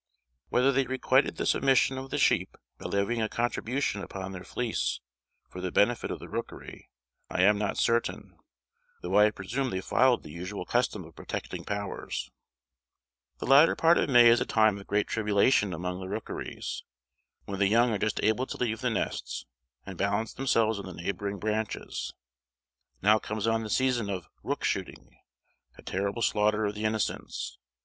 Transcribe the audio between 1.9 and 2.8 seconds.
of the sheep